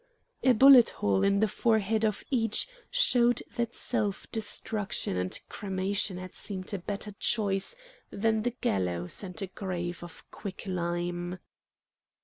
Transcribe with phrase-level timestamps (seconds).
[0.41, 6.33] A bullet hole in the forehead of each showed that self destruction and cremation had
[6.33, 7.75] seemed a better choice
[8.09, 11.37] than the gallows and a grave of quick lime.